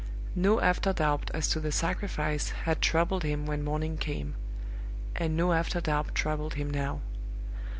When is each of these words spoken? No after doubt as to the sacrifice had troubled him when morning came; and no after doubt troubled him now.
No 0.33 0.59
after 0.61 0.93
doubt 0.93 1.29
as 1.31 1.47
to 1.49 1.59
the 1.59 1.71
sacrifice 1.71 2.49
had 2.65 2.81
troubled 2.81 3.21
him 3.21 3.45
when 3.45 3.63
morning 3.63 3.99
came; 3.99 4.33
and 5.15 5.37
no 5.37 5.53
after 5.53 5.79
doubt 5.79 6.15
troubled 6.15 6.55
him 6.55 6.71
now. 6.71 7.01